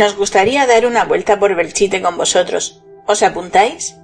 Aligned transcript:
Nos 0.00 0.16
gustaría 0.16 0.66
dar 0.66 0.86
una 0.86 1.04
vuelta 1.04 1.38
por 1.38 1.54
Belchite 1.54 2.00
con 2.00 2.16
vosotros. 2.16 2.82
¿Os 3.06 3.22
apuntáis? 3.22 3.96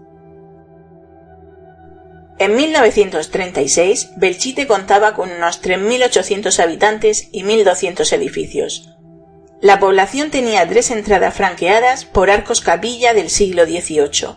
En 2.38 2.54
1936, 2.54 4.10
Belchite 4.18 4.66
contaba 4.66 5.14
con 5.14 5.30
unos 5.30 5.62
3.800 5.62 6.62
habitantes 6.62 7.30
y 7.32 7.44
1.200 7.44 8.12
edificios. 8.12 8.90
La 9.62 9.80
población 9.80 10.30
tenía 10.30 10.68
tres 10.68 10.90
entradas 10.90 11.34
franqueadas 11.34 12.04
por 12.04 12.28
arcos 12.28 12.60
capilla 12.60 13.14
del 13.14 13.30
siglo 13.30 13.64
XVIII. 13.64 14.36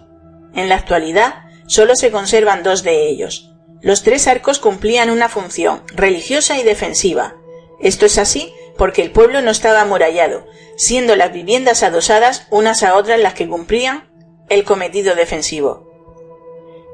En 0.56 0.70
la 0.70 0.76
actualidad, 0.76 1.44
solo 1.68 1.98
se 1.98 2.10
conservan 2.10 2.64
dos 2.64 2.84
de 2.84 3.10
ellos. 3.10 3.54
Los 3.82 4.04
tres 4.04 4.30
arcos 4.30 4.60
cumplían 4.60 5.10
una 5.10 5.28
función 5.28 5.84
religiosa 5.88 6.58
y 6.58 6.64
defensiva. 6.64 7.36
Esto 7.82 8.06
es 8.06 8.18
así 8.18 8.54
porque 8.80 9.02
el 9.02 9.12
pueblo 9.12 9.42
no 9.42 9.52
estaba 9.52 9.82
amurallado, 9.82 10.48
siendo 10.78 11.18
las 11.18 11.34
viviendas 11.34 11.84
adosadas 11.84 12.48
unas 12.50 12.82
a 12.82 12.96
otras 12.96 13.20
las 13.20 13.34
que 13.34 13.48
cumplían 13.48 14.10
el 14.48 14.64
cometido 14.64 15.16
defensivo. 15.16 15.86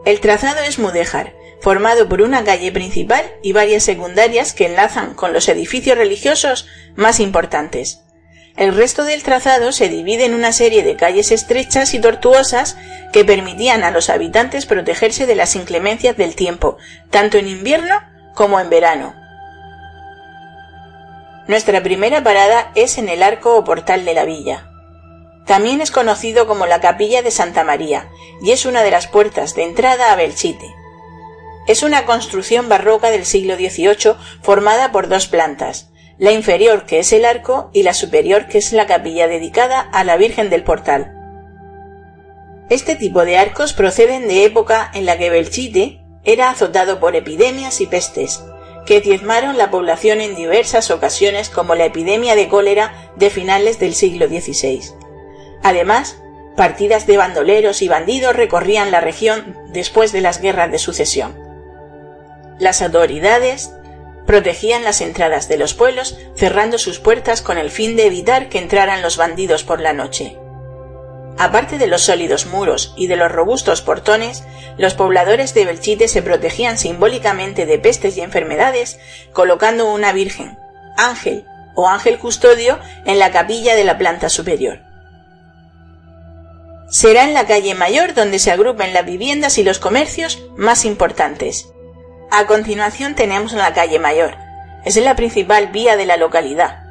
El 0.03 0.19
trazado 0.19 0.61
es 0.61 0.79
mudéjar, 0.79 1.35
formado 1.61 2.09
por 2.09 2.23
una 2.23 2.43
calle 2.43 2.71
principal 2.71 3.23
y 3.43 3.53
varias 3.53 3.83
secundarias 3.83 4.51
que 4.51 4.65
enlazan 4.65 5.13
con 5.13 5.31
los 5.31 5.47
edificios 5.47 5.95
religiosos 5.95 6.67
más 6.95 7.19
importantes. 7.19 8.01
El 8.57 8.75
resto 8.75 9.03
del 9.03 9.21
trazado 9.21 9.71
se 9.71 9.87
divide 9.87 10.25
en 10.25 10.33
una 10.33 10.53
serie 10.53 10.81
de 10.81 10.95
calles 10.95 11.31
estrechas 11.31 11.93
y 11.93 11.99
tortuosas 11.99 12.77
que 13.13 13.25
permitían 13.25 13.83
a 13.83 13.91
los 13.91 14.09
habitantes 14.09 14.65
protegerse 14.65 15.27
de 15.27 15.35
las 15.35 15.55
inclemencias 15.55 16.17
del 16.17 16.35
tiempo, 16.35 16.77
tanto 17.11 17.37
en 17.37 17.47
invierno 17.47 18.01
como 18.33 18.59
en 18.59 18.71
verano. 18.71 19.24
Nuestra 21.47 21.83
primera 21.83 22.23
parada 22.23 22.71
es 22.73 22.97
en 22.97 23.07
el 23.07 23.21
arco 23.21 23.55
o 23.55 23.63
portal 23.63 24.03
de 24.03 24.15
la 24.15 24.25
villa. 24.25 24.71
También 25.45 25.79
es 25.79 25.91
conocido 25.91 26.47
como 26.47 26.65
la 26.65 26.81
Capilla 26.81 27.21
de 27.21 27.29
Santa 27.29 27.63
María 27.63 28.09
y 28.41 28.51
es 28.51 28.65
una 28.65 28.81
de 28.81 28.89
las 28.89 29.07
puertas 29.07 29.53
de 29.53 29.63
entrada 29.63 30.11
a 30.11 30.15
Belchite. 30.15 30.73
Es 31.67 31.83
una 31.83 32.05
construcción 32.05 32.67
barroca 32.67 33.11
del 33.11 33.25
siglo 33.25 33.55
XVIII 33.55 34.15
formada 34.41 34.91
por 34.91 35.07
dos 35.07 35.27
plantas, 35.27 35.91
la 36.17 36.31
inferior 36.31 36.85
que 36.85 36.99
es 36.99 37.13
el 37.13 37.25
arco 37.25 37.69
y 37.73 37.83
la 37.83 37.93
superior 37.93 38.47
que 38.47 38.57
es 38.57 38.73
la 38.73 38.87
capilla 38.87 39.27
dedicada 39.27 39.81
a 39.81 40.03
la 40.03 40.17
Virgen 40.17 40.49
del 40.49 40.63
Portal. 40.63 41.13
Este 42.71 42.95
tipo 42.95 43.23
de 43.23 43.37
arcos 43.37 43.73
proceden 43.73 44.27
de 44.27 44.45
época 44.45 44.89
en 44.95 45.05
la 45.05 45.19
que 45.19 45.29
Belchite 45.29 46.01
era 46.23 46.49
azotado 46.49 46.99
por 46.99 47.15
epidemias 47.15 47.81
y 47.81 47.85
pestes, 47.85 48.43
que 48.85 49.01
diezmaron 49.01 49.57
la 49.57 49.71
población 49.71 50.21
en 50.21 50.35
diversas 50.35 50.91
ocasiones 50.91 51.49
como 51.49 51.75
la 51.75 51.85
epidemia 51.85 52.35
de 52.35 52.47
cólera 52.47 53.11
de 53.15 53.29
finales 53.29 53.79
del 53.79 53.95
siglo 53.95 54.27
XVI. 54.27 54.81
Además, 55.63 56.21
partidas 56.55 57.07
de 57.07 57.17
bandoleros 57.17 57.81
y 57.81 57.87
bandidos 57.87 58.35
recorrían 58.35 58.91
la 58.91 59.01
región 59.01 59.57
después 59.69 60.11
de 60.11 60.21
las 60.21 60.41
guerras 60.41 60.71
de 60.71 60.79
sucesión. 60.79 61.35
Las 62.59 62.81
autoridades 62.81 63.71
protegían 64.25 64.83
las 64.83 65.01
entradas 65.01 65.47
de 65.47 65.57
los 65.57 65.73
pueblos 65.73 66.17
cerrando 66.35 66.77
sus 66.77 66.99
puertas 66.99 67.41
con 67.41 67.57
el 67.57 67.69
fin 67.69 67.95
de 67.95 68.07
evitar 68.07 68.49
que 68.49 68.59
entraran 68.59 69.01
los 69.01 69.17
bandidos 69.17 69.63
por 69.63 69.81
la 69.81 69.93
noche. 69.93 70.37
Aparte 71.37 71.77
de 71.77 71.87
los 71.87 72.03
sólidos 72.03 72.45
muros 72.45 72.93
y 72.95 73.07
de 73.07 73.17
los 73.17 73.31
robustos 73.31 73.81
portones, 73.81 74.43
los 74.77 74.93
pobladores 74.93 75.53
de 75.53 75.65
Belchite 75.65 76.07
se 76.07 76.21
protegían 76.21 76.77
simbólicamente 76.77 77.65
de 77.65 77.77
pestes 77.77 78.15
y 78.15 78.21
enfermedades 78.21 78.99
colocando 79.33 79.91
una 79.93 80.13
virgen, 80.13 80.57
ángel 80.97 81.45
o 81.75 81.89
ángel 81.89 82.19
custodio 82.19 82.79
en 83.05 83.19
la 83.19 83.31
capilla 83.31 83.75
de 83.75 83.83
la 83.83 83.97
planta 83.97 84.29
superior. 84.29 84.79
Será 86.89 87.23
en 87.23 87.33
la 87.33 87.45
calle 87.45 87.75
mayor 87.75 88.13
donde 88.13 88.39
se 88.39 88.51
agrupen 88.51 88.93
las 88.93 89.05
viviendas 89.05 89.57
y 89.57 89.63
los 89.63 89.79
comercios 89.79 90.41
más 90.55 90.85
importantes. 90.85 91.67
A 92.31 92.45
continuación 92.45 93.15
tenemos 93.15 93.51
la 93.51 93.73
calle 93.73 93.99
mayor. 93.99 94.35
Es 94.85 94.95
la 94.95 95.15
principal 95.15 95.67
vía 95.67 95.97
de 95.97 96.05
la 96.05 96.15
localidad, 96.15 96.83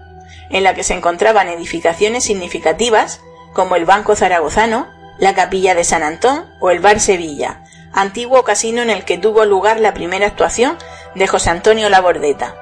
en 0.50 0.64
la 0.64 0.74
que 0.74 0.84
se 0.84 0.94
encontraban 0.94 1.48
edificaciones 1.48 2.24
significativas 2.24 3.20
como 3.54 3.76
el 3.76 3.86
Banco 3.86 4.14
Zaragozano, 4.16 4.88
la 5.18 5.34
Capilla 5.34 5.74
de 5.74 5.84
San 5.84 6.02
Antón 6.02 6.44
o 6.60 6.70
el 6.70 6.80
Bar 6.80 7.00
Sevilla, 7.00 7.64
antiguo 7.92 8.42
casino 8.44 8.82
en 8.82 8.90
el 8.90 9.04
que 9.04 9.16
tuvo 9.16 9.44
lugar 9.44 9.80
la 9.80 9.94
primera 9.94 10.26
actuación 10.26 10.76
de 11.14 11.26
José 11.26 11.50
Antonio 11.50 11.88
Labordeta. 11.88 12.56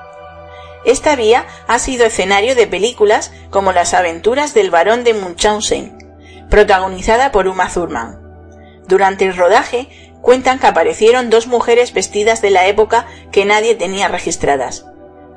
Esta 0.84 1.16
vía 1.16 1.46
ha 1.68 1.78
sido 1.78 2.04
escenario 2.04 2.54
de 2.54 2.66
películas 2.66 3.32
como 3.50 3.72
Las 3.72 3.94
aventuras 3.94 4.52
del 4.52 4.70
barón 4.70 5.04
de 5.04 5.14
Munchausen, 5.14 5.96
protagonizada 6.50 7.32
por 7.32 7.48
Uma 7.48 7.68
Thurman. 7.68 8.20
Durante 8.86 9.24
el 9.24 9.36
rodaje 9.36 9.88
cuentan 10.20 10.58
que 10.58 10.66
aparecieron 10.66 11.30
dos 11.30 11.46
mujeres 11.46 11.92
vestidas 11.92 12.42
de 12.42 12.50
la 12.50 12.66
época 12.66 13.06
que 13.30 13.44
nadie 13.44 13.74
tenía 13.74 14.08
registradas. 14.08 14.84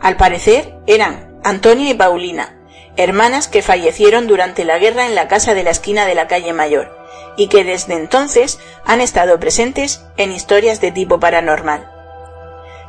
Al 0.01 0.17
parecer 0.17 0.77
eran 0.87 1.39
Antonia 1.43 1.91
y 1.91 1.93
Paulina, 1.93 2.57
hermanas 2.97 3.47
que 3.47 3.61
fallecieron 3.61 4.27
durante 4.27 4.63
la 4.63 4.77
guerra 4.77 5.05
en 5.05 5.15
la 5.15 5.27
casa 5.27 5.53
de 5.53 5.63
la 5.63 5.71
esquina 5.71 6.05
de 6.05 6.15
la 6.15 6.27
calle 6.27 6.53
Mayor, 6.53 6.95
y 7.37 7.47
que 7.47 7.63
desde 7.63 7.93
entonces 7.93 8.59
han 8.85 9.01
estado 9.01 9.39
presentes 9.39 10.05
en 10.17 10.31
historias 10.31 10.81
de 10.81 10.91
tipo 10.91 11.19
paranormal. 11.19 11.91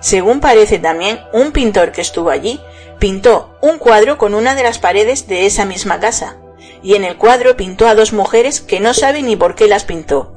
Según 0.00 0.41
parece 0.41 0.78
también, 0.78 1.21
un 1.33 1.53
pintor 1.53 1.93
que 1.93 2.00
estuvo 2.00 2.31
allí 2.31 2.61
pintó 2.99 3.56
un 3.61 3.78
cuadro 3.78 4.19
con 4.19 4.34
una 4.34 4.55
de 4.55 4.62
las 4.62 4.78
paredes 4.78 5.27
de 5.27 5.47
esa 5.47 5.65
misma 5.65 6.00
casa, 6.00 6.37
y 6.83 6.94
en 6.94 7.05
el 7.05 7.17
cuadro 7.17 7.56
pintó 7.56 7.88
a 7.88 7.94
dos 7.94 8.12
mujeres 8.12 8.61
que 8.61 8.81
no 8.81 8.94
sabe 8.94 9.23
ni 9.23 9.37
por 9.37 9.55
qué 9.55 9.67
las 9.67 9.84
pintó. 9.84 10.34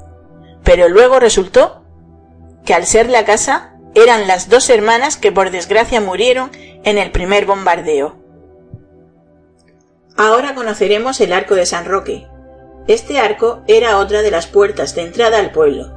Pero 0.63 0.89
luego 0.89 1.19
resultó 1.19 1.83
que 2.65 2.73
al 2.73 2.85
ser 2.85 3.09
la 3.09 3.25
casa 3.25 3.75
eran 3.95 4.27
las 4.27 4.49
dos 4.49 4.69
hermanas 4.69 5.17
que 5.17 5.31
por 5.31 5.51
desgracia 5.51 6.01
murieron 6.01 6.51
en 6.83 6.97
el 6.97 7.11
primer 7.11 7.45
bombardeo. 7.45 8.18
Ahora 10.19 10.53
conoceremos 10.53 11.21
el 11.21 11.31
arco 11.31 11.55
de 11.55 11.65
San 11.65 11.85
Roque. 11.85 12.27
Este 12.89 13.19
arco 13.19 13.63
era 13.67 13.99
otra 13.99 14.21
de 14.21 14.31
las 14.31 14.47
puertas 14.47 14.93
de 14.93 15.03
entrada 15.03 15.39
al 15.39 15.53
pueblo. 15.53 15.93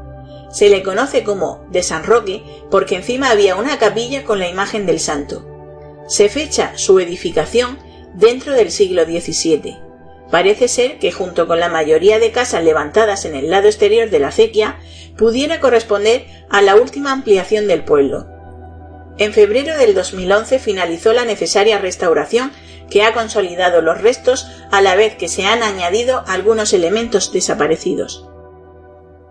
Se 0.48 0.68
le 0.68 0.84
conoce 0.84 1.24
como 1.24 1.66
de 1.72 1.82
San 1.82 2.04
Roque 2.04 2.44
porque 2.70 2.94
encima 2.94 3.30
había 3.30 3.56
una 3.56 3.80
capilla 3.80 4.22
con 4.22 4.38
la 4.38 4.48
imagen 4.48 4.86
del 4.86 5.00
santo. 5.00 5.44
Se 6.06 6.28
fecha 6.28 6.70
su 6.76 7.00
edificación 7.00 7.80
dentro 8.14 8.52
del 8.52 8.70
siglo 8.70 9.04
XVII. 9.06 9.80
Parece 10.30 10.68
ser 10.68 11.00
que 11.00 11.10
junto 11.10 11.48
con 11.48 11.58
la 11.58 11.68
mayoría 11.68 12.20
de 12.20 12.30
casas 12.30 12.62
levantadas 12.62 13.24
en 13.24 13.34
el 13.34 13.50
lado 13.50 13.66
exterior 13.66 14.08
de 14.08 14.20
la 14.20 14.28
acequia, 14.28 14.78
pudiera 15.18 15.58
corresponder 15.58 16.26
a 16.48 16.62
la 16.62 16.76
última 16.76 17.10
ampliación 17.10 17.66
del 17.66 17.82
pueblo. 17.82 18.28
En 19.18 19.32
febrero 19.32 19.76
del 19.76 19.94
2011 19.94 20.60
finalizó 20.60 21.12
la 21.12 21.24
necesaria 21.24 21.78
restauración 21.78 22.52
que 22.92 23.04
ha 23.04 23.14
consolidado 23.14 23.80
los 23.80 24.00
restos 24.00 24.46
a 24.70 24.82
la 24.82 24.94
vez 24.94 25.16
que 25.16 25.28
se 25.28 25.46
han 25.46 25.62
añadido 25.62 26.24
algunos 26.26 26.72
elementos 26.72 27.32
desaparecidos. 27.32 28.28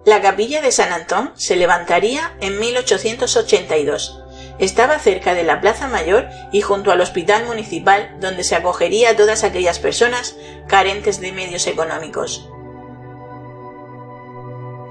La 0.05 0.21
capilla 0.21 0.61
de 0.61 0.71
San 0.71 0.91
Antón 0.91 1.31
se 1.35 1.55
levantaría 1.55 2.35
en 2.41 2.59
1882 2.59 4.21
estaba 4.61 4.99
cerca 4.99 5.33
de 5.33 5.43
la 5.43 5.59
Plaza 5.59 5.87
Mayor 5.87 6.27
y 6.51 6.61
junto 6.61 6.91
al 6.91 7.01
Hospital 7.01 7.45
Municipal 7.45 8.15
donde 8.19 8.43
se 8.43 8.55
acogería 8.55 9.09
a 9.09 9.15
todas 9.15 9.43
aquellas 9.43 9.79
personas 9.79 10.35
carentes 10.67 11.19
de 11.19 11.31
medios 11.31 11.65
económicos. 11.65 12.47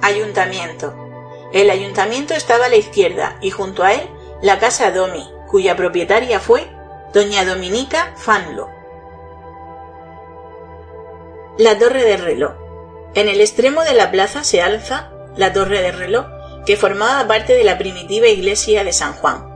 Ayuntamiento. 0.03 0.93
El 1.53 1.71
ayuntamiento 1.71 2.35
estaba 2.35 2.67
a 2.67 2.69
la 2.69 2.77
izquierda 2.77 3.39
y 3.41 3.51
junto 3.51 3.85
a 3.85 3.93
él 3.93 4.09
la 4.43 4.59
Casa 4.59 4.91
Domi, 4.91 5.31
cuya 5.47 5.77
propietaria 5.77 6.41
fue 6.41 6.69
doña 7.13 7.45
Dominica 7.45 8.15
Fanlo. 8.17 8.69
La 11.59 11.79
Torre 11.79 12.05
de 12.05 12.17
Reloj. 12.17 12.53
En 13.15 13.29
el 13.29 13.41
extremo 13.41 13.83
de 13.83 13.95
la 13.95 14.11
plaza 14.11 14.45
se 14.45 14.63
alza 14.63 15.11
la 15.37 15.53
Torre 15.53 15.83
de 15.83 15.93
Reloj, 15.93 16.27
que 16.65 16.77
formaba 16.77 17.27
parte 17.27 17.55
de 17.55 17.65
la 17.65 17.79
primitiva 17.79 18.29
iglesia 18.29 18.85
de 18.85 18.93
San 18.93 19.13
Juan 19.15 19.51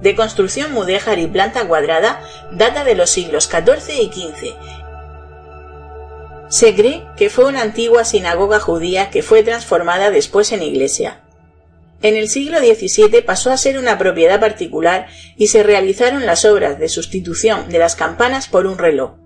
de 0.00 0.14
construcción 0.16 0.72
mudéjar 0.72 1.18
y 1.18 1.26
planta 1.26 1.66
cuadrada, 1.66 2.20
data 2.52 2.84
de 2.84 2.94
los 2.94 3.10
siglos 3.10 3.44
XIV 3.44 3.94
y 4.00 4.06
XV. 4.06 4.54
Se 6.48 6.74
cree 6.74 7.06
que 7.16 7.30
fue 7.30 7.44
una 7.44 7.62
antigua 7.62 8.04
sinagoga 8.04 8.58
judía 8.58 9.10
que 9.10 9.22
fue 9.22 9.42
transformada 9.42 10.10
después 10.10 10.50
en 10.52 10.62
iglesia. 10.62 11.19
En 12.02 12.16
el 12.16 12.28
siglo 12.28 12.58
XVII 12.58 13.22
pasó 13.22 13.50
a 13.50 13.56
ser 13.56 13.78
una 13.78 13.98
propiedad 13.98 14.40
particular 14.40 15.08
y 15.36 15.48
se 15.48 15.62
realizaron 15.62 16.24
las 16.24 16.44
obras 16.44 16.78
de 16.78 16.88
sustitución 16.88 17.68
de 17.68 17.78
las 17.78 17.94
campanas 17.94 18.48
por 18.48 18.66
un 18.66 18.78
reloj. 18.78 19.16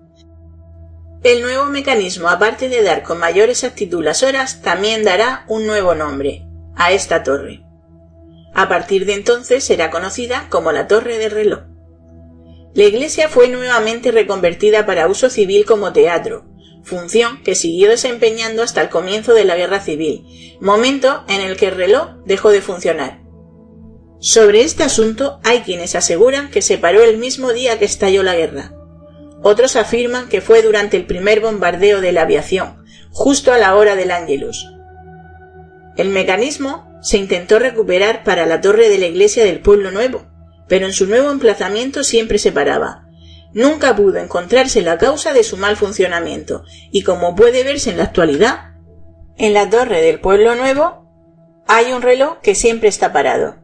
El 1.23 1.41
nuevo 1.41 1.65
mecanismo, 1.65 2.29
aparte 2.29 2.69
de 2.69 2.83
dar 2.83 3.01
con 3.01 3.17
mayor 3.17 3.49
exactitud 3.49 4.03
las 4.03 4.23
horas, 4.23 4.61
también 4.61 5.03
dará 5.03 5.45
un 5.47 5.65
nuevo 5.65 5.95
nombre 5.95 6.45
a 6.75 6.91
esta 6.91 7.23
torre. 7.23 7.63
A 8.53 8.69
partir 8.69 9.05
de 9.05 9.13
entonces 9.13 9.63
será 9.63 9.89
conocida 9.89 10.47
como 10.49 10.71
la 10.71 10.87
Torre 10.87 11.17
del 11.17 11.31
Reloj. 11.31 11.63
La 12.73 12.83
iglesia 12.83 13.27
fue 13.29 13.47
nuevamente 13.47 14.11
reconvertida 14.11 14.85
para 14.85 15.07
uso 15.07 15.29
civil 15.29 15.65
como 15.65 15.93
teatro. 15.93 16.45
Función 16.85 17.43
que 17.43 17.55
siguió 17.55 17.89
desempeñando 17.89 18.63
hasta 18.63 18.81
el 18.81 18.89
comienzo 18.89 19.33
de 19.33 19.43
la 19.43 19.57
Guerra 19.57 19.81
Civil, 19.81 20.57
momento 20.61 21.25
en 21.27 21.41
el 21.41 21.57
que 21.57 21.67
el 21.67 21.75
reloj 21.75 22.11
dejó 22.25 22.51
de 22.51 22.61
funcionar. 22.61 23.21
Sobre 24.19 24.61
este 24.61 24.83
asunto 24.83 25.39
hay 25.43 25.61
quienes 25.61 25.95
aseguran 25.95 26.49
que 26.49 26.61
se 26.61 26.77
paró 26.77 27.03
el 27.03 27.17
mismo 27.17 27.51
día 27.51 27.77
que 27.77 27.85
estalló 27.85 28.23
la 28.23 28.35
guerra. 28.35 28.71
Otros 29.43 29.75
afirman 29.75 30.29
que 30.29 30.41
fue 30.41 30.61
durante 30.61 30.95
el 30.95 31.05
primer 31.05 31.41
bombardeo 31.41 32.01
de 32.01 32.11
la 32.11 32.21
aviación, 32.21 32.83
justo 33.11 33.51
a 33.51 33.57
la 33.57 33.75
hora 33.75 33.95
del 33.95 34.11
Ángelus. 34.11 34.65
El 35.97 36.09
mecanismo 36.09 36.99
se 37.01 37.17
intentó 37.17 37.59
recuperar 37.59 38.23
para 38.23 38.45
la 38.45 38.61
torre 38.61 38.89
de 38.89 38.97
la 38.97 39.05
iglesia 39.05 39.43
del 39.43 39.59
Pueblo 39.59 39.91
Nuevo, 39.91 40.25
pero 40.67 40.85
en 40.85 40.93
su 40.93 41.05
nuevo 41.05 41.29
emplazamiento 41.29 42.03
siempre 42.03 42.39
se 42.39 42.51
paraba. 42.51 43.04
Nunca 43.55 43.95
pudo 43.95 44.17
encontrarse 44.19 44.81
la 44.81 44.97
causa 44.97 45.31
de 45.31 45.41
su 45.45 45.55
mal 45.55 45.77
funcionamiento, 45.77 46.65
y 46.91 47.03
como 47.03 47.35
puede 47.37 47.63
verse 47.63 47.89
en 47.89 47.97
la 47.97 48.03
actualidad, 48.03 48.73
en 49.37 49.53
la 49.53 49.69
torre 49.69 50.01
del 50.01 50.19
Pueblo 50.19 50.55
Nuevo 50.55 51.05
hay 51.65 51.93
un 51.93 52.01
reloj 52.01 52.39
que 52.41 52.53
siempre 52.53 52.89
está 52.89 53.13
parado. 53.13 53.55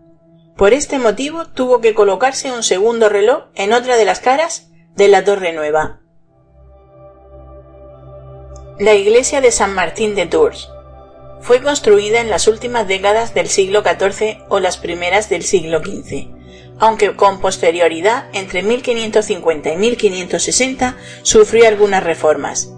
Por 0.55 0.71
este 0.71 0.97
motivo 0.97 1.45
tuvo 1.47 1.81
que 1.81 1.93
colocarse 1.93 2.53
un 2.53 2.63
segundo 2.63 3.09
reloj 3.09 3.49
en 3.53 3.73
otra 3.73 3.97
de 3.97 4.05
las 4.05 4.21
caras 4.21 4.69
de 4.95 5.09
la 5.09 5.25
Torre 5.25 5.51
Nueva. 5.51 5.99
La 8.79 8.93
iglesia 8.93 9.41
de 9.41 9.51
San 9.51 9.75
Martín 9.75 10.15
de 10.15 10.25
Tours 10.25 10.69
fue 11.41 11.61
construida 11.61 12.21
en 12.21 12.29
las 12.29 12.47
últimas 12.47 12.87
décadas 12.87 13.33
del 13.33 13.49
siglo 13.49 13.83
XIV 13.83 14.45
o 14.47 14.61
las 14.61 14.77
primeras 14.77 15.27
del 15.27 15.43
siglo 15.43 15.79
XV, 15.79 16.40
aunque 16.81 17.15
con 17.15 17.39
posterioridad 17.39 18.25
entre 18.33 18.63
1550 18.63 19.69
y 19.71 19.77
1560 19.77 20.97
sufrió 21.21 21.67
algunas 21.67 22.03
reformas. 22.03 22.73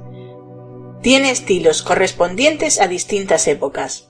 Tiene 1.02 1.32
estilos 1.32 1.82
correspondientes 1.82 2.82
a 2.82 2.88
distintas 2.88 3.48
épocas. 3.48 4.10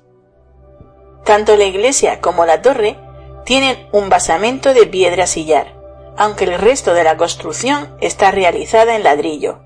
Tanto 1.24 1.56
la 1.58 1.66
iglesia 1.66 2.22
como 2.22 2.48
la 2.48 2.64
torre 2.64 2.98
tienen 3.46 3.88
un 3.92 4.10
basamento 4.10 4.74
de 4.74 4.88
piedra 4.88 5.28
sillar, 5.28 5.76
aunque 6.18 6.46
el 6.46 6.58
resto 6.58 6.96
de 6.96 7.04
la 7.04 7.16
construcción 7.16 7.96
está 8.02 8.32
realizada 8.32 8.96
en 8.96 9.04
ladrillo. 9.04 9.62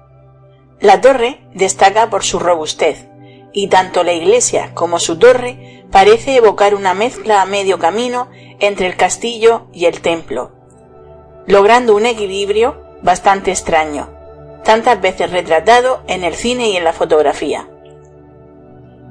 La 0.82 1.00
torre 1.00 1.40
destaca 1.54 2.10
por 2.10 2.26
su 2.26 2.38
robustez, 2.38 3.08
y 3.54 3.68
tanto 3.68 4.04
la 4.04 4.14
iglesia 4.14 4.72
como 4.74 5.00
su 5.00 5.18
torre 5.18 5.86
parece 5.92 6.36
evocar 6.36 6.76
una 6.76 6.94
mezcla 6.94 7.42
a 7.42 7.46
medio 7.46 7.80
camino 7.80 8.30
entre 8.60 8.88
el 8.88 8.96
castillo 8.96 9.68
y 9.74 9.86
el 9.86 10.02
templo, 10.02 10.52
logrando 11.46 11.96
un 11.96 12.06
equilibrio 12.06 12.84
bastante 13.02 13.52
extraño, 13.52 14.10
tantas 14.64 15.00
veces 15.00 15.32
retratado 15.32 16.02
en 16.08 16.24
el 16.24 16.36
cine 16.36 16.70
y 16.70 16.78
en 16.78 16.84
la 16.84 16.94
fotografía. 16.94 17.68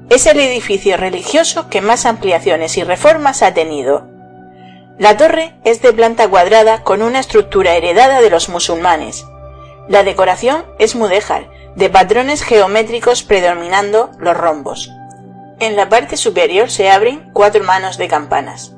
Es 0.09 0.25
el 0.25 0.39
edificio 0.39 0.97
religioso 0.97 1.69
que 1.69 1.81
más 1.81 2.05
ampliaciones 2.05 2.77
y 2.77 2.83
reformas 2.83 3.41
ha 3.43 3.53
tenido, 3.53 4.07
la 4.97 5.15
torre 5.15 5.53
es 5.63 5.83
de 5.83 5.93
planta 5.93 6.27
cuadrada 6.27 6.83
con 6.83 7.03
una 7.03 7.19
estructura 7.19 7.75
heredada 7.75 8.19
de 8.19 8.31
los 8.31 8.49
musulmanes. 8.49 9.27
La 9.87 10.03
decoración 10.03 10.65
es 10.79 10.95
mudéjar, 10.95 11.51
de 11.77 11.89
patrones 11.89 12.41
geométricos 12.41 13.21
predominando 13.21 14.09
los 14.17 14.35
rombos. 14.35 14.91
En 15.59 15.75
la 15.75 15.89
parte 15.89 16.17
superior 16.17 16.71
se 16.71 16.89
abren 16.89 17.29
cuatro 17.33 17.63
manos 17.63 17.99
de 17.99 18.07
campanas. 18.07 18.73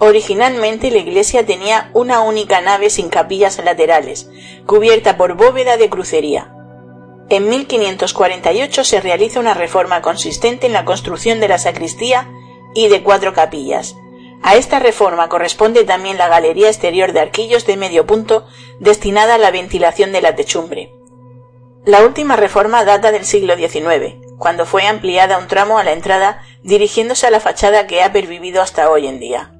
Originalmente 0.00 0.90
la 0.90 0.98
iglesia 0.98 1.46
tenía 1.46 1.90
una 1.94 2.20
única 2.20 2.60
nave 2.60 2.90
sin 2.90 3.08
capillas 3.08 3.62
laterales, 3.64 4.28
cubierta 4.66 5.16
por 5.16 5.34
bóveda 5.34 5.76
de 5.76 5.88
crucería. 5.88 6.52
En 7.28 7.48
1548 7.48 8.82
se 8.82 9.00
realiza 9.00 9.38
una 9.38 9.54
reforma 9.54 10.02
consistente 10.02 10.66
en 10.66 10.72
la 10.72 10.84
construcción 10.84 11.38
de 11.38 11.46
la 11.46 11.58
sacristía 11.58 12.28
y 12.74 12.88
de 12.88 13.04
cuatro 13.04 13.32
capillas, 13.32 13.94
a 14.42 14.56
esta 14.56 14.78
reforma 14.78 15.28
corresponde 15.28 15.84
también 15.84 16.16
la 16.16 16.28
galería 16.28 16.68
exterior 16.68 17.12
de 17.12 17.20
arquillos 17.20 17.66
de 17.66 17.76
medio 17.76 18.06
punto 18.06 18.46
destinada 18.78 19.34
a 19.34 19.38
la 19.38 19.50
ventilación 19.50 20.12
de 20.12 20.22
la 20.22 20.34
techumbre. 20.34 20.99
La 21.86 22.04
última 22.04 22.36
reforma 22.36 22.84
data 22.84 23.10
del 23.10 23.24
siglo 23.24 23.56
XIX, 23.56 24.16
cuando 24.38 24.66
fue 24.66 24.86
ampliada 24.86 25.38
un 25.38 25.48
tramo 25.48 25.78
a 25.78 25.84
la 25.84 25.92
entrada 25.92 26.42
dirigiéndose 26.62 27.26
a 27.26 27.30
la 27.30 27.40
fachada 27.40 27.86
que 27.86 28.02
ha 28.02 28.12
pervivido 28.12 28.60
hasta 28.60 28.90
hoy 28.90 29.06
en 29.06 29.18
día. 29.18 29.54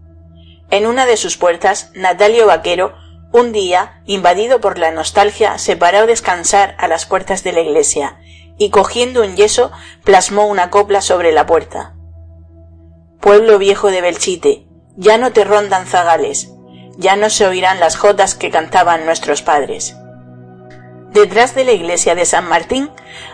En 0.70 0.86
una 0.86 1.06
de 1.06 1.16
sus 1.16 1.38
puertas, 1.38 1.90
Natalio 1.94 2.46
Vaquero, 2.46 2.94
un 3.32 3.52
día, 3.52 4.02
invadido 4.04 4.60
por 4.60 4.78
la 4.78 4.90
nostalgia, 4.90 5.56
se 5.56 5.76
paró 5.76 6.00
a 6.00 6.06
descansar 6.06 6.74
a 6.78 6.88
las 6.88 7.06
puertas 7.06 7.42
de 7.42 7.52
la 7.52 7.60
iglesia 7.60 8.20
y 8.58 8.68
cogiendo 8.68 9.22
un 9.22 9.36
yeso 9.36 9.72
plasmó 10.04 10.46
una 10.46 10.68
copla 10.68 11.00
sobre 11.00 11.32
la 11.32 11.46
puerta. 11.46 11.94
Pueblo 13.18 13.58
viejo 13.58 13.90
de 13.90 14.02
Belchite, 14.02 14.66
ya 14.96 15.16
no 15.16 15.32
te 15.32 15.44
rondan 15.44 15.86
zagales, 15.86 16.50
ya 16.98 17.16
no 17.16 17.30
se 17.30 17.46
oirán 17.46 17.80
las 17.80 17.96
jotas 17.96 18.34
que 18.34 18.50
cantaban 18.50 19.06
nuestros 19.06 19.40
padres. 19.40 19.96
Detrás 21.12 21.56
de 21.56 21.64
la 21.64 21.72
iglesia 21.72 22.14
de 22.14 22.24
San 22.24 22.48
Martín, 22.48 22.88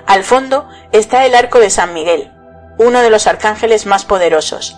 al 0.07 0.25
fondo, 0.25 0.67
está 0.93 1.27
el 1.27 1.35
arco 1.35 1.59
de 1.59 1.69
San 1.69 1.93
Miguel, 1.93 2.33
uno 2.79 3.01
de 3.01 3.11
los 3.11 3.27
arcángeles 3.27 3.85
más 3.85 4.07
poderosos. 4.07 4.77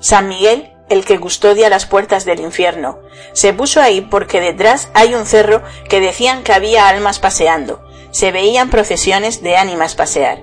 San 0.00 0.26
Miguel, 0.26 0.72
el 0.88 1.04
que 1.04 1.20
custodia 1.20 1.68
las 1.68 1.86
puertas 1.86 2.24
del 2.24 2.40
infierno, 2.40 2.98
se 3.32 3.52
puso 3.52 3.80
ahí 3.80 4.00
porque 4.00 4.40
detrás 4.40 4.88
hay 4.92 5.14
un 5.14 5.24
cerro 5.24 5.62
que 5.88 6.00
decían 6.00 6.42
que 6.42 6.52
había 6.52 6.88
almas 6.88 7.20
paseando, 7.20 7.80
se 8.10 8.32
veían 8.32 8.68
procesiones 8.68 9.40
de 9.40 9.56
ánimas 9.56 9.94
pasear. 9.94 10.42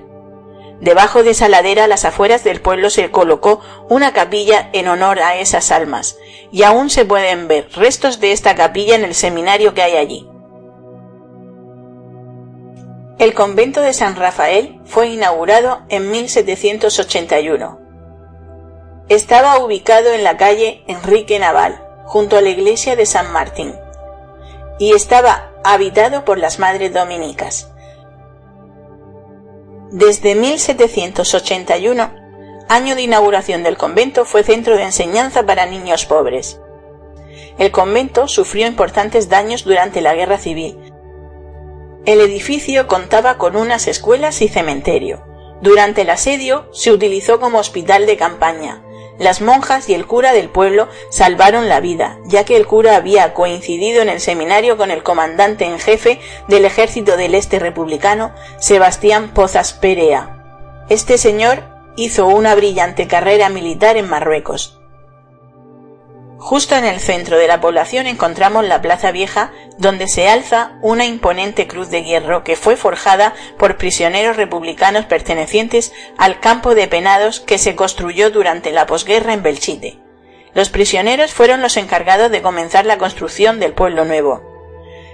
Debajo 0.80 1.22
de 1.22 1.32
esa 1.32 1.50
ladera, 1.50 1.84
a 1.84 1.88
las 1.88 2.06
afueras 2.06 2.44
del 2.44 2.62
pueblo, 2.62 2.88
se 2.88 3.10
colocó 3.10 3.60
una 3.90 4.14
capilla 4.14 4.70
en 4.72 4.88
honor 4.88 5.20
a 5.20 5.36
esas 5.36 5.70
almas, 5.70 6.16
y 6.50 6.62
aún 6.62 6.88
se 6.88 7.04
pueden 7.04 7.46
ver 7.46 7.68
restos 7.74 8.20
de 8.20 8.32
esta 8.32 8.54
capilla 8.54 8.94
en 8.94 9.04
el 9.04 9.14
seminario 9.14 9.74
que 9.74 9.82
hay 9.82 9.96
allí. 9.96 10.29
El 13.20 13.34
convento 13.34 13.82
de 13.82 13.92
San 13.92 14.16
Rafael 14.16 14.80
fue 14.86 15.08
inaugurado 15.08 15.82
en 15.90 16.10
1781. 16.10 17.78
Estaba 19.10 19.58
ubicado 19.58 20.08
en 20.14 20.24
la 20.24 20.38
calle 20.38 20.82
Enrique 20.86 21.38
Naval, 21.38 21.86
junto 22.06 22.38
a 22.38 22.40
la 22.40 22.48
iglesia 22.48 22.96
de 22.96 23.04
San 23.04 23.30
Martín, 23.30 23.74
y 24.78 24.94
estaba 24.94 25.52
habitado 25.64 26.24
por 26.24 26.38
las 26.38 26.58
madres 26.58 26.94
dominicas. 26.94 27.70
Desde 29.90 30.34
1781, 30.34 32.14
año 32.70 32.94
de 32.94 33.02
inauguración 33.02 33.62
del 33.62 33.76
convento, 33.76 34.24
fue 34.24 34.44
centro 34.44 34.78
de 34.78 34.84
enseñanza 34.84 35.44
para 35.44 35.66
niños 35.66 36.06
pobres. 36.06 36.58
El 37.58 37.70
convento 37.70 38.28
sufrió 38.28 38.66
importantes 38.66 39.28
daños 39.28 39.64
durante 39.64 40.00
la 40.00 40.14
Guerra 40.14 40.38
Civil. 40.38 40.89
El 42.06 42.20
edificio 42.20 42.86
contaba 42.86 43.38
con 43.38 43.56
unas 43.56 43.86
escuelas 43.86 44.42
y 44.42 44.48
cementerio. 44.48 45.22
Durante 45.60 46.02
el 46.02 46.10
asedio 46.10 46.68
se 46.72 46.92
utilizó 46.92 47.40
como 47.40 47.58
hospital 47.58 48.06
de 48.06 48.16
campaña, 48.16 48.82
las 49.20 49.42
monjas 49.42 49.86
y 49.90 49.94
el 49.94 50.06
cura 50.06 50.32
del 50.32 50.48
pueblo 50.48 50.88
salvaron 51.10 51.68
la 51.68 51.80
vida, 51.80 52.18
ya 52.24 52.44
que 52.44 52.56
el 52.56 52.66
cura 52.66 52.96
había 52.96 53.34
coincidido 53.34 54.00
en 54.00 54.08
el 54.08 54.18
seminario 54.18 54.78
con 54.78 54.90
el 54.90 55.02
comandante 55.02 55.66
en 55.66 55.78
jefe 55.78 56.18
del 56.48 56.64
ejército 56.64 57.18
del 57.18 57.34
este 57.34 57.58
republicano, 57.58 58.32
Sebastián 58.60 59.34
Pozas 59.34 59.74
Perea. 59.74 60.86
Este 60.88 61.18
señor 61.18 61.64
hizo 61.96 62.28
una 62.28 62.54
brillante 62.54 63.06
carrera 63.08 63.50
militar 63.50 63.98
en 63.98 64.08
Marruecos. 64.08 64.79
Justo 66.42 66.74
en 66.74 66.86
el 66.86 67.00
centro 67.00 67.36
de 67.36 67.46
la 67.46 67.60
población 67.60 68.06
encontramos 68.06 68.64
la 68.64 68.80
Plaza 68.80 69.12
Vieja, 69.12 69.52
donde 69.76 70.08
se 70.08 70.26
alza 70.26 70.72
una 70.80 71.04
imponente 71.04 71.68
cruz 71.68 71.90
de 71.90 72.02
hierro 72.02 72.44
que 72.44 72.56
fue 72.56 72.76
forjada 72.76 73.34
por 73.58 73.76
prisioneros 73.76 74.38
republicanos 74.38 75.04
pertenecientes 75.04 75.92
al 76.16 76.40
campo 76.40 76.74
de 76.74 76.88
penados 76.88 77.40
que 77.40 77.58
se 77.58 77.76
construyó 77.76 78.30
durante 78.30 78.72
la 78.72 78.86
posguerra 78.86 79.34
en 79.34 79.42
Belchite. 79.42 79.98
Los 80.54 80.70
prisioneros 80.70 81.34
fueron 81.34 81.60
los 81.60 81.76
encargados 81.76 82.30
de 82.30 82.40
comenzar 82.40 82.86
la 82.86 82.96
construcción 82.96 83.60
del 83.60 83.74
pueblo 83.74 84.06
nuevo. 84.06 84.42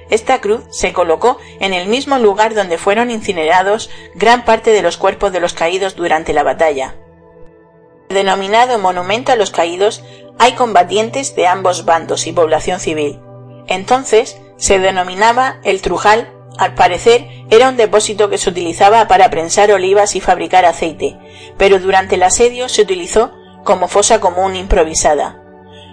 Esta 0.08 0.40
cruz 0.40 0.62
se 0.70 0.92
colocó 0.92 1.38
en 1.58 1.74
el 1.74 1.88
mismo 1.88 2.18
lugar 2.18 2.54
donde 2.54 2.78
fueron 2.78 3.10
incinerados 3.10 3.90
gran 4.14 4.44
parte 4.44 4.70
de 4.70 4.82
los 4.82 4.96
cuerpos 4.96 5.32
de 5.32 5.40
los 5.40 5.54
caídos 5.54 5.96
durante 5.96 6.32
la 6.32 6.44
batalla. 6.44 6.94
Denominado 8.08 8.78
Monumento 8.78 9.32
a 9.32 9.36
los 9.36 9.50
Caídos, 9.50 10.04
hay 10.38 10.52
combatientes 10.52 11.34
de 11.34 11.46
ambos 11.46 11.84
bandos 11.84 12.26
y 12.26 12.32
población 12.32 12.80
civil. 12.80 13.20
Entonces 13.66 14.38
se 14.56 14.78
denominaba 14.78 15.60
el 15.64 15.82
Trujal, 15.82 16.32
al 16.58 16.74
parecer 16.74 17.28
era 17.50 17.68
un 17.68 17.76
depósito 17.76 18.30
que 18.30 18.38
se 18.38 18.50
utilizaba 18.50 19.08
para 19.08 19.30
prensar 19.30 19.70
olivas 19.70 20.16
y 20.16 20.20
fabricar 20.20 20.64
aceite, 20.64 21.18
pero 21.58 21.78
durante 21.78 22.14
el 22.14 22.22
asedio 22.22 22.68
se 22.68 22.82
utilizó 22.82 23.32
como 23.64 23.88
fosa 23.88 24.20
común 24.20 24.56
improvisada. 24.56 25.42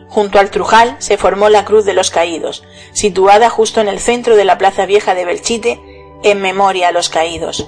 Junto 0.07 0.39
al 0.39 0.51
Trujal 0.51 0.95
se 1.00 1.17
formó 1.17 1.50
la 1.50 1.65
Cruz 1.65 1.85
de 1.85 1.93
los 1.93 2.12
Caídos, 2.12 2.63
situada 2.93 3.50
justo 3.50 3.81
en 3.81 3.88
el 3.88 4.00
centro 4.00 4.35
de 4.35 4.45
la 4.45 4.57
Plaza 4.57 4.85
Vieja 4.85 5.15
de 5.15 5.25
Belchite, 5.25 5.81
en 6.23 6.39
memoria 6.39 6.89
a 6.89 6.91
los 6.91 7.09
caídos. 7.09 7.67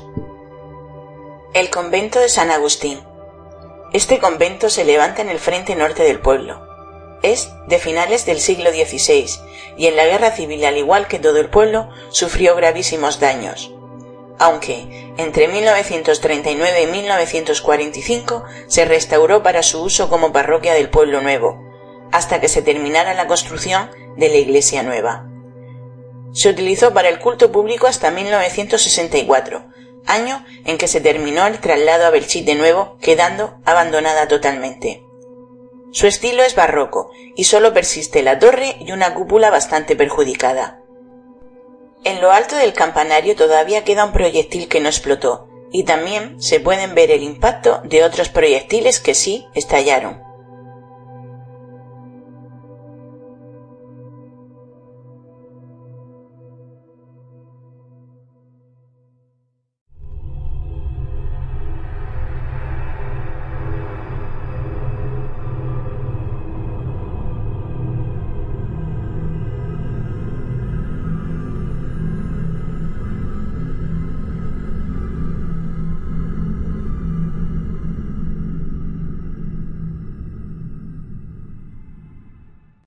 El 1.53 1.69
convento 1.69 2.19
de 2.19 2.29
San 2.29 2.51
Agustín. 2.51 2.99
Este 3.95 4.19
convento 4.19 4.69
se 4.69 4.83
levanta 4.83 5.21
en 5.21 5.29
el 5.29 5.39
frente 5.39 5.73
norte 5.73 6.03
del 6.03 6.19
pueblo. 6.19 6.59
Es 7.23 7.53
de 7.69 7.79
finales 7.79 8.25
del 8.25 8.41
siglo 8.41 8.71
XVI 8.71 9.25
y 9.77 9.87
en 9.87 9.95
la 9.95 10.05
guerra 10.05 10.31
civil, 10.31 10.65
al 10.65 10.75
igual 10.75 11.07
que 11.07 11.17
todo 11.17 11.37
el 11.37 11.49
pueblo, 11.49 11.87
sufrió 12.09 12.57
gravísimos 12.57 13.21
daños. 13.21 13.71
Aunque 14.37 15.13
entre 15.15 15.47
1939 15.47 16.83
y 16.83 16.87
1945 16.87 18.43
se 18.67 18.83
restauró 18.83 19.41
para 19.43 19.63
su 19.63 19.81
uso 19.81 20.09
como 20.09 20.33
parroquia 20.33 20.73
del 20.73 20.89
pueblo 20.89 21.21
nuevo, 21.21 21.63
hasta 22.11 22.41
que 22.41 22.49
se 22.49 22.61
terminara 22.61 23.13
la 23.13 23.27
construcción 23.27 23.91
de 24.17 24.27
la 24.27 24.35
iglesia 24.35 24.83
nueva. 24.83 25.25
Se 26.33 26.49
utilizó 26.49 26.93
para 26.93 27.07
el 27.07 27.19
culto 27.19 27.49
público 27.49 27.87
hasta 27.87 28.11
1964, 28.11 29.63
año 30.05 30.45
en 30.65 30.77
que 30.77 30.87
se 30.87 31.01
terminó 31.01 31.45
el 31.47 31.59
traslado 31.59 32.05
a 32.05 32.09
Belchit 32.09 32.45
de 32.45 32.55
nuevo, 32.55 32.97
quedando 33.01 33.59
abandonada 33.65 34.27
totalmente. 34.27 35.03
Su 35.91 36.07
estilo 36.07 36.43
es 36.43 36.55
barroco 36.55 37.11
y 37.35 37.45
solo 37.45 37.73
persiste 37.73 38.21
la 38.21 38.37
torre 38.37 38.77
y 38.79 38.91
una 38.91 39.13
cúpula 39.13 39.49
bastante 39.49 39.95
perjudicada. 39.95 40.81
En 42.03 42.21
lo 42.21 42.31
alto 42.31 42.55
del 42.55 42.73
campanario 42.73 43.35
todavía 43.35 43.83
queda 43.83 44.05
un 44.05 44.11
proyectil 44.11 44.67
que 44.67 44.79
no 44.79 44.89
explotó 44.89 45.47
y 45.71 45.83
también 45.83 46.41
se 46.41 46.59
pueden 46.59 46.95
ver 46.95 47.11
el 47.11 47.23
impacto 47.23 47.81
de 47.83 48.03
otros 48.03 48.29
proyectiles 48.29 48.99
que 48.99 49.15
sí 49.15 49.47
estallaron. 49.53 50.21